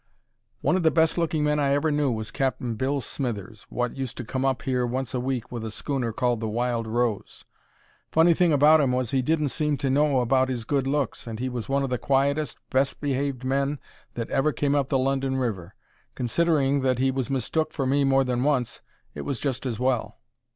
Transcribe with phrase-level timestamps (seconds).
[0.61, 4.17] One o' the best looking men I ever knew was Cap'n Bill Smithers, wot used
[4.17, 7.45] to come up here once a week with a schooner called the Wild Rose.
[8.11, 11.37] Funny thing about 'im was he didn't seem to know about 'is good looks, and
[11.37, 13.77] he was one o' the quietest, best behaved men
[14.15, 15.75] that ever came up the London river.
[16.15, 18.81] Considering that he was mistook for me more than once,
[19.13, 20.17] it was just as well.